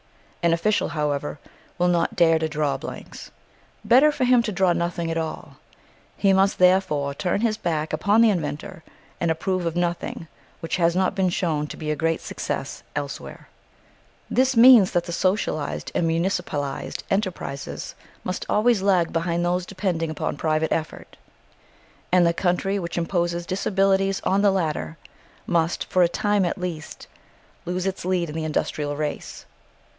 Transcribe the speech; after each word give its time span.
An 0.41 0.51
official, 0.53 0.89
however, 0.89 1.37
will 1.77 1.87
not 1.87 2.15
dare 2.15 2.39
to 2.39 2.49
draw 2.49 2.75
blanks. 2.75 3.29
Better 3.85 4.11
for 4.11 4.23
him 4.23 4.41
to 4.41 4.51
draw 4.51 4.73
nothing 4.73 5.11
at 5.11 5.17
all. 5.19 5.57
He 6.17 6.33
must 6.33 6.57
therefore 6.57 7.13
turn 7.13 7.41
his 7.41 7.57
back 7.57 7.93
upon 7.93 8.21
the 8.21 8.31
inventor 8.31 8.83
and 9.19 9.29
approve 9.29 9.67
of 9.67 9.75
nothing 9.75 10.27
which 10.59 10.77
has 10.77 10.95
not 10.95 11.13
been 11.13 11.29
shown 11.29 11.67
to 11.67 11.77
be 11.77 11.91
a 11.91 11.95
great 11.95 12.19
success 12.21 12.81
elsewhere. 12.95 13.47
This 14.31 14.57
means 14.57 14.89
that 14.93 15.03
the 15.03 15.11
socialised 15.11 15.91
and 15.93 16.07
municipalised 16.09 17.03
enterprises 17.11 17.93
must 18.23 18.47
always 18.49 18.81
lag 18.81 19.13
behind 19.13 19.45
those 19.45 19.67
depending 19.67 20.09
upon 20.09 20.35
private 20.37 20.71
effort; 20.71 21.15
and 22.11 22.25
the 22.25 22.33
country 22.33 22.79
which 22.79 22.97
imposes 22.97 23.45
disabilities 23.45 24.19
on 24.21 24.41
the 24.41 24.49
latter 24.49 24.97
must, 25.45 25.85
for 25.85 26.01
a 26.01 26.09
time 26.09 26.43
at 26.43 26.57
least, 26.57 27.05
lose 27.65 27.85
its 27.85 28.03
lead 28.03 28.27
in 28.31 28.35
the 28.35 28.43
industrial 28.45 28.95
race. 28.97 29.45